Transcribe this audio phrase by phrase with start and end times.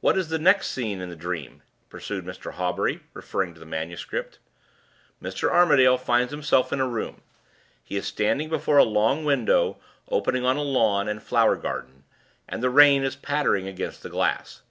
[0.00, 2.52] "What is the next scene in the dream?" pursued Mr.
[2.52, 4.38] Hawbury, referring to the manuscript.
[5.20, 5.50] "Mr.
[5.50, 7.20] Armadale finds himself in a room.
[7.82, 9.78] He is standing before a long window
[10.08, 12.04] opening on a lawn and flower garden,
[12.48, 14.62] and the rain is pattering against the glass.